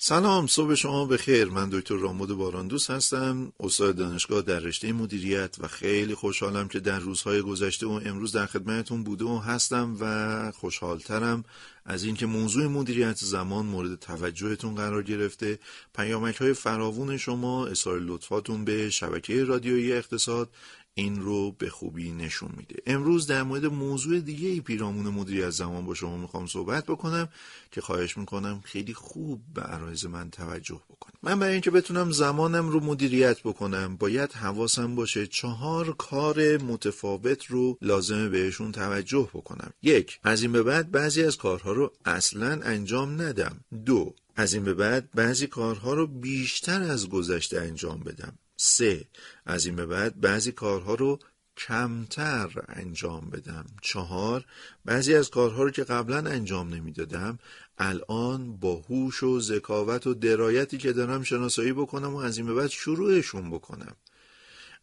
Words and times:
سلام 0.00 0.46
صبح 0.46 0.74
شما 0.74 1.04
بخیر. 1.06 1.44
من 1.44 1.68
دکتر 1.68 1.94
رامود 1.94 2.28
باراندوس 2.28 2.90
هستم 2.90 3.52
استاد 3.60 3.96
دانشگاه 3.96 4.42
در 4.42 4.58
رشته 4.58 4.92
مدیریت 4.92 5.56
و 5.58 5.68
خیلی 5.68 6.14
خوشحالم 6.14 6.68
که 6.68 6.80
در 6.80 6.98
روزهای 6.98 7.42
گذشته 7.42 7.86
و 7.86 8.00
امروز 8.04 8.32
در 8.32 8.46
خدمتتون 8.46 9.04
بوده 9.04 9.24
و 9.24 9.38
هستم 9.38 9.96
و 10.00 10.52
خوشحالترم 10.52 11.44
از 11.84 12.04
اینکه 12.04 12.26
موضوع 12.26 12.66
مدیریت 12.66 13.16
زمان 13.16 13.66
مورد 13.66 13.98
توجهتون 13.98 14.74
قرار 14.74 15.02
گرفته. 15.02 15.58
پیامک 15.96 16.36
های 16.36 16.54
فراوون 16.54 17.16
شما 17.16 17.66
اظهار 17.66 18.00
لطفاتون 18.00 18.64
به 18.64 18.90
شبکه 18.90 19.44
رادیویی 19.44 19.92
اقتصاد 19.92 20.50
این 20.98 21.20
رو 21.20 21.52
به 21.52 21.70
خوبی 21.70 22.12
نشون 22.12 22.50
میده. 22.56 22.76
امروز 22.86 23.26
در 23.26 23.42
مورد 23.42 23.66
موضوع 23.66 24.20
دیگه 24.20 24.48
ای 24.48 24.60
پیرامون 24.60 25.08
مدیریت 25.08 25.50
زمان 25.50 25.86
با 25.86 25.94
شما 25.94 26.16
می‌خوام 26.16 26.46
صحبت 26.46 26.84
بکنم 26.84 27.28
که 27.70 27.80
خواهش 27.80 28.16
می‌کنم 28.18 28.60
خیلی 28.64 28.94
خوب 28.94 29.42
به 29.54 29.62
عرایز 29.62 30.06
من 30.06 30.30
توجه 30.30 30.80
بکنم 30.90 31.12
من 31.22 31.38
برای 31.38 31.52
اینکه 31.52 31.70
بتونم 31.70 32.10
زمانم 32.10 32.68
رو 32.68 32.80
مدیریت 32.80 33.40
بکنم 33.40 33.96
باید 33.96 34.32
حواسم 34.32 34.94
باشه 34.94 35.26
چهار 35.26 35.96
کار 35.96 36.56
متفاوت 36.56 37.46
رو 37.46 37.78
لازمه 37.82 38.28
بهشون 38.28 38.72
توجه 38.72 39.28
بکنم. 39.34 39.70
یک 39.82 40.20
از 40.24 40.42
این 40.42 40.52
به 40.52 40.62
بعد 40.62 40.90
بعضی 40.90 41.24
از 41.24 41.36
کارها 41.36 41.72
رو 41.72 41.92
اصلا 42.04 42.60
انجام 42.62 43.22
ندم. 43.22 43.60
دو 43.86 44.14
از 44.36 44.54
این 44.54 44.64
به 44.64 44.74
بعد 44.74 45.10
بعضی 45.14 45.46
کارها 45.46 45.94
رو 45.94 46.06
بیشتر 46.06 46.82
از 46.82 47.08
گذشته 47.08 47.60
انجام 47.60 48.00
بدم. 48.00 48.38
سه. 48.60 49.06
از 49.46 49.66
این 49.66 49.76
به 49.76 49.86
بعد 49.86 50.20
بعضی 50.20 50.52
کارها 50.52 50.94
رو 50.94 51.18
کمتر 51.56 52.64
انجام 52.68 53.30
بدم. 53.30 53.66
چهار. 53.82 54.44
بعضی 54.84 55.14
از 55.14 55.30
کارها 55.30 55.62
رو 55.62 55.70
که 55.70 55.84
قبلا 55.84 56.30
انجام 56.30 56.74
نمی‌دادم 56.74 57.38
الان 57.78 58.56
با 58.56 58.74
هوش 58.74 59.22
و 59.22 59.40
ذکاوت 59.40 60.06
و 60.06 60.14
درایتی 60.14 60.78
که 60.78 60.92
دارم 60.92 61.22
شناسایی 61.22 61.72
بکنم 61.72 62.14
و 62.14 62.18
از 62.18 62.38
این 62.38 62.46
به 62.46 62.54
بعد 62.54 62.70
شروعشون 62.70 63.50
بکنم. 63.50 63.96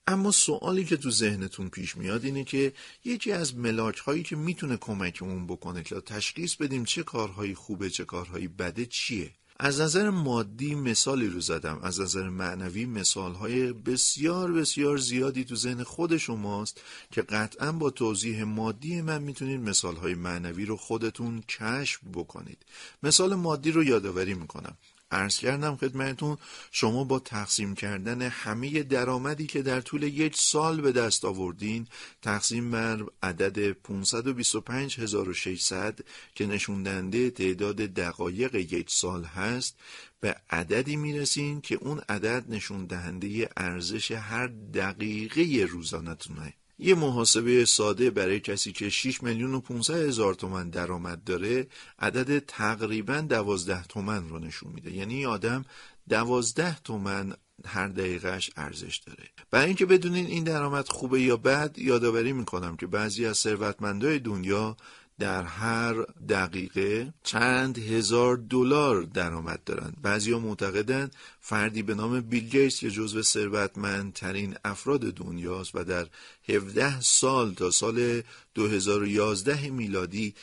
اما 0.08 0.32
سوالی 0.32 0.86
که 0.86 0.98
تو 0.98 1.12
ذهنتون 1.12 1.70
پیش 1.70 1.98
میاد 1.98 2.26
اینه 2.26 2.44
که 2.44 2.74
یکی 3.06 3.32
از 3.32 3.56
ملاک 3.56 3.98
هایی 3.98 4.24
که 4.24 4.36
می‌تونه 4.36 4.78
کمکمون 4.78 5.48
بکنه 5.48 5.84
که 5.84 6.02
تشخیص 6.02 6.56
بدیم 6.56 6.86
چه 6.86 7.04
کارهایی 7.04 7.56
خوبه 7.56 7.90
چه 7.90 8.06
کارهایی 8.06 8.48
بده 8.48 8.86
چیه؟ 8.86 9.32
از 9.60 9.82
نظر 9.82 10.10
مادی 10.10 10.76
مثالی 10.76 11.28
رو 11.28 11.42
زدم. 11.42 11.80
از 11.84 12.00
نظر 12.00 12.30
معنوی 12.30 12.86
مثالهای 12.86 13.74
بسیار 13.74 14.52
بسیار 14.52 14.98
زیادی 14.98 15.44
تو 15.44 15.56
ذهن 15.56 15.84
خود 15.84 16.18
شماست 16.18 16.82
که 17.12 17.22
قطعا 17.22 17.72
با 17.72 17.90
توضیح 17.90 18.44
مادی 18.44 19.02
من 19.02 19.22
می‌تونید 19.22 19.60
مثالهای 19.60 20.16
معنوی 20.16 20.66
رو 20.66 20.78
خودتون 20.78 21.42
کشف 21.42 22.00
بکنید. 22.14 22.58
مثال 23.04 23.36
مادی 23.36 23.72
رو 23.72 23.84
یادآوری 23.84 24.34
می‌کنم. 24.34 24.78
عرض 25.12 25.38
کردم 25.38 25.76
خدمتون 25.76 26.38
شما 26.72 27.04
با 27.04 27.20
تقسیم 27.20 27.76
کردن 27.76 28.22
همه 28.22 28.84
درآمدی 28.84 29.48
که 29.48 29.62
در 29.62 29.82
طول 29.82 30.04
یک 30.04 30.38
سال 30.38 30.82
به 30.82 30.92
دست 30.92 31.26
آوردین 31.26 31.88
تقسیم 32.22 32.72
بر 32.72 33.06
عدد 33.24 33.72
525600 33.72 36.00
که 36.36 36.46
نشوندنده 36.46 37.30
تعداد 37.30 37.76
دقایق 37.76 38.56
یک 38.56 38.90
سال 38.90 39.24
هست 39.24 39.76
به 40.20 40.36
عددی 40.50 40.96
می‌رسین 40.96 41.62
که 41.62 41.76
اون 41.76 42.02
عدد 42.10 42.46
نشون 42.50 42.86
دهنده 42.86 43.50
ارزش 43.58 44.12
هر 44.12 44.48
دقیقه 44.48 45.68
روزانتونه 45.70 46.54
یه 46.80 46.96
محاسبه 46.96 47.66
ساده 47.66 48.10
برای 48.10 48.40
کسی 48.40 48.72
که 48.72 48.90
6 48.90 49.24
میلیون 49.24 49.54
و 49.54 49.60
500 49.60 49.94
هزار 49.94 50.34
تومن 50.34 50.70
درآمد 50.70 51.24
داره 51.24 51.68
عدد 52.00 52.40
تقریبا 52.40 53.22
12 53.22 53.84
تومن 53.84 54.30
رو 54.30 54.40
نشون 54.40 54.72
میده. 54.72 54.92
یعنی 54.92 55.26
آدم 55.26 55.66
12 56.10 56.80
تومن 56.80 57.34
هر 57.66 57.88
دقیقهش 57.88 58.52
ارزش 58.58 58.98
داره. 58.98 59.24
برای 59.52 59.66
اینکه 59.66 59.86
بدونین 59.86 60.26
این 60.26 60.44
درآمد 60.44 60.88
خوبه 60.88 61.22
یا 61.22 61.38
بد 61.38 61.78
یادآوری 61.78 62.34
می‌کنم 62.34 62.76
که 62.76 62.88
بعضی 62.88 63.26
از 63.26 63.38
ثروتمندای 63.38 64.20
دنیا 64.20 64.78
در 65.20 65.44
هر 65.44 65.94
دقیقه 66.30 67.14
چند 67.24 67.78
هزار 67.78 68.38
دلار 68.50 69.02
درآمد 69.02 69.64
دارند. 69.64 69.98
بعضیا 70.02 70.40
معتقدند 70.40 71.16
فردی 71.40 71.84
به 71.84 71.96
نام 71.96 72.22
بیل 72.22 72.50
گیتس 72.50 72.80
که 72.80 72.90
جزو 72.90 73.22
ثروتمندترین 73.22 74.58
افراد 74.66 75.02
دنیاست 75.02 75.76
و 75.76 75.84
در 75.84 76.08
17 76.50 77.02
سال 77.02 77.54
تا 77.54 77.72
سال 77.72 78.22
2011 78.54 79.70
میلادی 79.70 80.36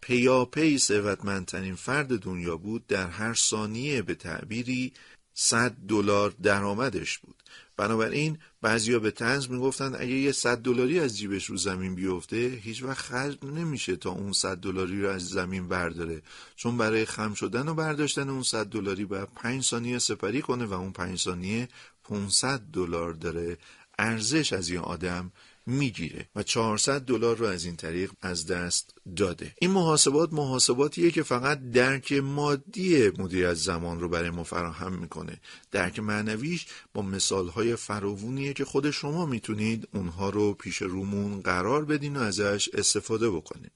پیاپی 0.00 0.78
ثروتمندترین 0.78 1.74
فرد 1.74 2.18
دنیا 2.18 2.56
بود 2.56 2.86
در 2.86 3.06
هر 3.06 3.34
ثانیه 3.34 4.02
به 4.02 4.14
تعبیری 4.14 4.92
100 5.34 5.76
دلار 5.88 6.34
درآمدش 6.42 7.18
بود. 7.18 7.42
بنابراین 7.82 8.38
بعضیا 8.60 8.98
به 8.98 9.10
تنز 9.10 9.50
می‌گفتن 9.50 9.94
اگه 9.94 10.14
یه 10.14 10.32
صد 10.32 10.58
دلاری 10.58 11.00
از 11.00 11.18
جیبش 11.18 11.44
رو 11.44 11.56
زمین 11.56 11.94
بیفته 11.94 12.36
هیچ 12.36 12.82
وقت 12.82 12.98
خرج 12.98 13.44
نمیشه 13.44 13.96
تا 13.96 14.10
اون 14.10 14.32
صد 14.32 14.56
دلاری 14.56 15.02
رو 15.02 15.08
از 15.08 15.28
زمین 15.28 15.68
برداره. 15.68 16.22
چون 16.56 16.78
برای 16.78 17.04
خم 17.04 17.34
شدن 17.34 17.68
و 17.68 17.74
برداشتن 17.74 18.28
اون 18.28 18.42
صد 18.42 18.66
دلاری 18.66 19.04
باید 19.04 19.28
پنج 19.34 19.62
ثانیه 19.62 19.98
سپری 19.98 20.42
کنه 20.42 20.64
و 20.64 20.72
اون 20.72 20.92
پنج 20.92 21.18
ثانیه 21.18 21.68
500 22.04 22.60
دلار 22.72 23.12
داره. 23.12 23.58
ارزش 23.98 24.52
از 24.52 24.70
یه 24.70 24.80
آدم 24.80 25.32
می‌گیره 25.66 26.28
و 26.36 26.42
400 26.42 27.00
دلار 27.00 27.36
رو 27.36 27.46
از 27.46 27.64
این 27.64 27.76
طریق 27.76 28.10
از 28.20 28.46
دست 28.46 28.94
داده. 29.16 29.54
این 29.58 29.70
محاسبات 29.70 30.32
محاسباتیه 30.32 31.10
که 31.10 31.22
فقط 31.22 31.70
درک 31.70 32.12
مادی 32.12 33.10
مدیریت 33.18 33.54
زمان 33.54 34.00
رو 34.00 34.08
برای 34.08 34.30
ما 34.30 34.44
فراهم 34.44 34.92
می‌کنه. 34.92 35.40
درک 35.70 35.98
معنویش 35.98 36.66
با 36.94 37.02
مثالهای 37.02 37.76
فراوونیه 37.76 38.52
که 38.52 38.64
خود 38.64 38.90
شما 38.90 39.26
می‌تونید 39.26 39.88
اونها 39.94 40.30
رو 40.30 40.54
پیش 40.54 40.82
رومون 40.82 41.40
قرار 41.40 41.84
بدین 41.84 42.16
و 42.16 42.20
ازش 42.20 42.68
استفاده 42.72 43.30
بکنید. 43.30 43.72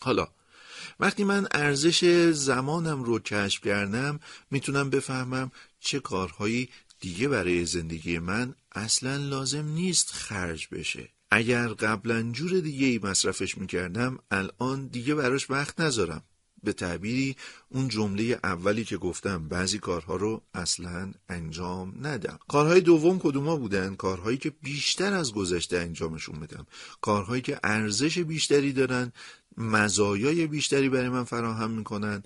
حالا 0.00 0.28
وقتی 1.00 1.24
من 1.24 1.48
ارزش 1.50 2.04
زمانم 2.32 3.02
رو 3.02 3.18
کشف 3.18 3.64
کردم 3.64 4.20
می‌تونم 4.50 4.90
بفهمم 4.90 5.52
چه 5.80 6.00
کارهایی 6.00 6.68
دیگه 7.00 7.28
برای 7.28 7.66
زندگی 7.66 8.18
من 8.18 8.54
اصلا 8.72 9.16
لازم 9.16 9.68
نیست 9.68 10.10
خرج 10.10 10.68
بشه. 10.72 11.08
اگر 11.30 11.68
قبلا 11.68 12.22
جور 12.32 12.60
دیگه 12.60 12.86
ای 12.86 13.00
مصرفش 13.02 13.58
می‌کردم 13.58 14.18
الان 14.30 14.86
دیگه 14.86 15.14
براش 15.14 15.50
وقت 15.50 15.80
نذارم. 15.80 16.24
به 16.62 16.72
تعبیری 16.72 17.36
اون 17.72 17.88
جمله 17.88 18.38
اولی 18.44 18.84
که 18.84 18.96
گفتم 18.96 19.48
بعضی 19.48 19.78
کارها 19.78 20.16
رو 20.16 20.42
اصلا 20.54 21.12
انجام 21.28 21.94
ندم. 22.06 22.38
کارهای 22.48 22.80
دوم 22.80 23.18
کدوما 23.18 23.56
بودن؟ 23.56 23.94
کارهایی 23.94 24.38
که 24.38 24.50
بیشتر 24.62 25.12
از 25.12 25.32
گذشته 25.32 25.78
انجامشون 25.78 26.40
بدم 26.40 26.66
کارهایی 27.00 27.42
که 27.42 27.60
ارزش 27.64 28.18
بیشتری 28.18 28.72
دارن 28.72 29.12
مزایای 29.56 30.46
بیشتری 30.46 30.88
برای 30.88 31.08
من 31.08 31.24
فراهم 31.24 31.70
می‌کنن 31.70 32.22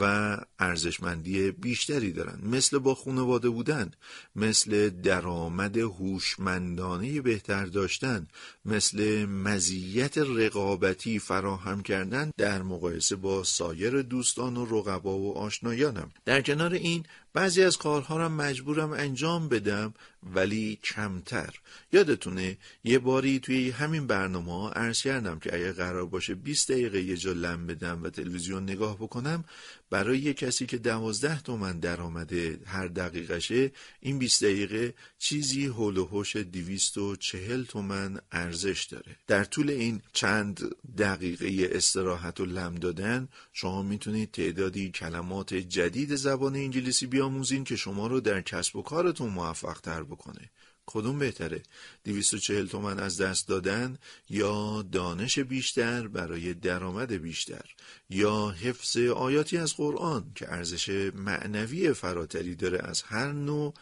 و 0.00 0.36
ارزشمندی 0.58 1.50
بیشتری 1.50 2.12
دارن. 2.12 2.40
مثل 2.42 2.78
با 2.78 2.94
خانواده 2.94 3.48
بودن 3.48 3.90
مثل 4.36 4.90
درآمد 4.90 5.78
هوشمندانه 5.78 7.20
بهتر 7.20 7.66
داشتن 7.66 8.26
مثل 8.64 9.24
مزیت 9.26 10.18
رقابتی 10.18 11.18
فراهم 11.18 11.82
کردن 11.82 12.30
در 12.36 12.62
مقایسه 12.62 13.16
با 13.16 13.44
سایر 13.44 14.02
دوستان 14.02 14.56
و 14.56 14.64
رقبا 14.64 14.87
و 14.88 15.32
آشنایانم. 15.38 16.10
در 16.24 16.42
کنار 16.42 16.72
این 16.72 17.04
بعضی 17.32 17.62
از 17.62 17.76
کارها 17.76 18.16
را 18.16 18.28
مجبورم 18.28 18.92
انجام 18.92 19.48
بدم 19.48 19.94
ولی 20.22 20.78
کمتر. 20.84 21.54
یادتونه 21.92 22.56
یه 22.84 22.98
باری 22.98 23.38
توی 23.38 23.70
همین 23.70 24.06
برنامه 24.06 24.52
ها 24.52 24.70
عرض 24.70 25.02
کردم 25.02 25.38
که 25.38 25.54
اگر 25.54 25.72
قرار 25.72 26.06
باشه 26.06 26.34
20 26.34 26.72
دقیقه 26.72 27.02
یه 27.02 27.16
جا 27.16 27.32
لم 27.32 27.66
بدم 27.66 28.02
و 28.02 28.10
تلویزیون 28.10 28.62
نگاه 28.62 28.96
بکنم 28.96 29.44
برای 29.90 30.18
یه 30.18 30.34
کسی 30.34 30.66
که 30.66 30.78
دوازده 30.78 31.40
تومن 31.40 31.78
درآمده 31.78 32.60
هر 32.66 32.86
دقیقشه 32.86 33.72
این 34.00 34.18
20 34.18 34.44
دقیقه 34.44 34.94
چیزی 35.18 35.66
هول 35.66 35.96
و 35.96 36.04
هوش 36.04 36.36
240 36.36 37.64
تومن 37.64 38.20
ارزش 38.32 38.84
داره. 38.90 39.16
در 39.26 39.44
طول 39.44 39.70
این 39.70 40.02
چند 40.12 40.60
دقیقه 40.98 41.68
استراحت 41.72 42.40
و 42.40 42.44
لم 42.44 42.74
دادن 42.74 43.28
شما 43.52 43.82
می‌تونید 43.82 44.30
تعدادی 44.30 44.90
کلمات 44.90 45.54
جدید 45.54 46.14
زبان 46.14 46.56
انگلیسی 46.56 47.06
بیاموزین 47.06 47.64
که 47.64 47.76
شما 47.76 48.06
رو 48.06 48.20
در 48.20 48.40
کسب 48.40 48.76
و 48.76 48.82
کارتون 48.82 49.30
موفق 49.30 49.80
تر 49.80 50.02
بکنه. 50.10 50.50
کدوم 50.86 51.18
بهتره؟ 51.18 51.62
240 52.04 52.66
تومن 52.66 52.98
از 52.98 53.20
دست 53.20 53.48
دادن 53.48 53.98
یا 54.30 54.82
دانش 54.92 55.38
بیشتر 55.38 56.08
برای 56.08 56.54
درآمد 56.54 57.12
بیشتر 57.12 57.64
یا 58.10 58.48
حفظ 58.48 58.96
آیاتی 58.96 59.56
از 59.56 59.74
قرآن 59.76 60.32
که 60.34 60.52
ارزش 60.52 61.10
معنوی 61.14 61.92
فراتری 61.92 62.54
داره 62.54 62.78
از 62.82 63.02
هر 63.02 63.32
نوع 63.32 63.74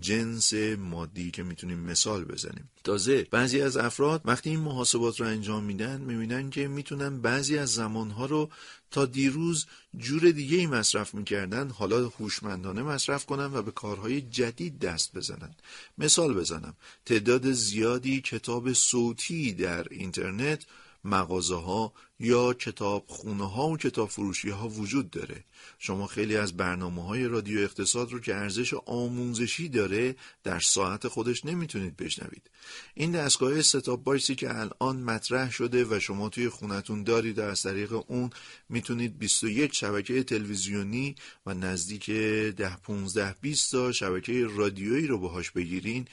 جنس 0.00 0.54
مادی 0.78 1.30
که 1.30 1.42
می‌تونیم 1.42 1.78
مثال 1.78 2.24
بزنیم. 2.24 2.70
تازه 2.84 3.26
بعضی 3.30 3.60
از 3.60 3.76
افراد 3.76 4.22
وقتی 4.24 4.50
این 4.50 4.60
محاسبات 4.60 5.20
رو 5.20 5.26
انجام 5.26 5.64
میدن 5.64 6.00
می‌بینن 6.00 6.50
که 6.50 6.68
می‌تونن 6.68 7.20
بعضی 7.20 7.58
از 7.58 7.74
زمانها 7.74 8.26
رو 8.26 8.50
تا 8.90 9.06
دیروز 9.06 9.66
جور 9.96 10.30
دیگه 10.30 10.58
ای 10.58 10.66
مصرف 10.66 11.14
می‌کردن 11.14 11.70
حالا 11.70 12.08
هوشمندانه 12.08 12.82
مصرف 12.82 13.26
کنن 13.26 13.44
و 13.44 13.62
به 13.62 13.70
کارهای 13.70 14.20
جدید 14.20 14.78
دست 14.78 15.16
بزنن. 15.16 15.54
مثال 15.98 16.34
بزنم. 16.34 16.74
تعداد 17.04 17.52
زیادی 17.52 18.20
کتاب 18.20 18.72
صوتی 18.72 19.52
در 19.52 19.86
اینترنت 19.90 20.66
مغازه 21.04 21.54
ها 21.54 21.92
یا 22.20 22.52
کتاب 22.52 23.04
خونه 23.06 23.50
ها 23.50 23.68
و 23.68 23.76
کتاب 23.76 24.08
فروشی 24.08 24.50
ها 24.50 24.68
وجود 24.68 25.10
داره. 25.10 25.44
شما 25.78 26.06
خیلی 26.06 26.36
از 26.36 26.56
برنامه 26.56 27.04
های 27.04 27.24
رادیو 27.24 27.60
اقتصاد 27.60 28.12
رو 28.12 28.20
که 28.20 28.34
ارزش 28.34 28.74
آموزشی 28.74 29.68
داره 29.68 30.16
در 30.44 30.60
ساعت 30.60 31.08
خودش 31.08 31.44
نمی‌تونید 31.44 31.96
بشنوید. 31.96 32.50
این 32.94 33.12
دستگاه 33.12 33.62
ستاپ 33.62 34.02
بایسی 34.02 34.34
که 34.34 34.58
الان 34.58 34.96
مطرح 34.96 35.50
شده 35.50 35.84
و 35.84 36.00
شما 36.00 36.28
توی 36.28 36.48
خونتون 36.48 37.02
دارید 37.02 37.40
از 37.40 37.62
طریق 37.62 37.92
اون 38.06 38.30
می‌تونید 38.68 39.18
21 39.18 39.74
شبکه 39.74 40.22
تلویزیونی 40.22 41.14
و 41.46 41.54
نزدیک 41.54 42.10
10 42.10 42.76
15 42.76 43.34
20 43.40 43.72
تا 43.72 43.92
شبکه 43.92 44.46
رادیویی 44.46 45.06
رو 45.06 45.18
باهاش 45.18 45.50
بگیرین. 45.50 46.06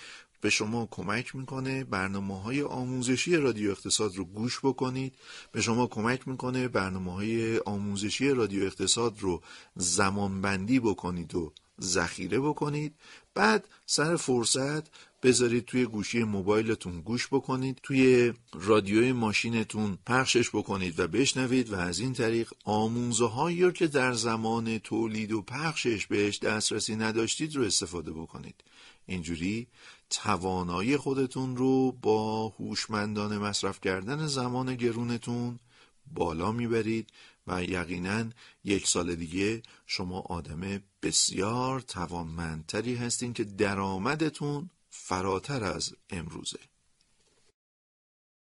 به 0.45 0.51
شما 0.51 0.87
کمک 0.91 1.35
می‌کنه 1.35 1.83
برنامه 1.83 2.41
های 2.41 2.61
آموزشی 2.61 3.35
رادیو 3.35 3.71
اقتصاد 3.71 4.15
رو 4.15 4.25
گوش 4.25 4.59
بکنید. 4.63 5.15
به 5.51 5.61
شما 5.61 5.87
کمک 5.87 6.27
می‌کنه 6.27 6.67
برنامه 6.67 7.13
های 7.13 7.57
آموزشی 7.57 8.29
رادیو 8.29 8.63
اقتصاد 8.63 9.19
رو 9.19 9.41
زمانبندی 9.75 10.79
بکنید 10.79 11.35
و 11.35 11.53
ذخیره 11.81 12.39
بکنید. 12.39 12.95
بعد 13.33 13.67
سر 13.85 14.15
فرصت 14.15 14.83
بذارید 15.23 15.65
توی 15.65 15.85
گوشی 15.85 16.23
موبایلتون 16.23 17.01
گوش 17.01 17.27
بکنید. 17.27 17.79
توی 17.83 18.33
رادیوی 18.53 19.11
ماشینتون 19.11 19.97
پخشش 20.05 20.49
بکنید 20.49 20.99
و 20.99 21.07
بشنوید 21.07 21.69
و 21.69 21.75
از 21.75 21.99
این 21.99 22.13
طریق 22.13 22.51
آموزه 22.65 23.27
هایی 23.27 23.71
که 23.71 23.87
در 23.87 24.13
زمان 24.13 24.77
تولید 24.77 25.31
و 25.31 25.41
پخشش 25.41 26.07
بهش 26.07 26.39
دسترسی 26.39 26.95
نداشتید 26.95 27.55
رو 27.55 27.63
استفاده 27.63 28.11
بکنید. 28.11 28.63
اینجوری 29.05 29.67
توانایی 30.09 30.97
خودتون 30.97 31.57
رو 31.57 31.91
با 31.91 32.47
هوشمندانه 32.47 33.37
مصرف 33.37 33.81
کردن 33.81 34.27
زمان 34.27 34.75
گرونتون 34.75 35.59
بالا 36.05 36.51
می‌برید 36.51 37.09
و 37.47 37.63
یقینا 37.63 38.25
یک 38.63 38.87
سال 38.87 39.15
دیگه 39.15 39.63
شما 39.85 40.19
آدم 40.19 40.83
بسیار 41.01 41.81
توانمندتری 41.81 42.95
هستین 42.95 43.33
که 43.33 43.43
درآمدتون 43.43 44.69
فراتر 44.89 45.63
از 45.63 45.95
امروزه. 46.09 46.59